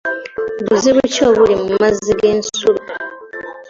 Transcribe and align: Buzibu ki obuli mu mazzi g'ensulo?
Buzibu 0.67 1.01
ki 1.13 1.21
obuli 1.29 1.55
mu 1.61 1.67
mazzi 1.79 2.11
g'ensulo? 2.19 2.79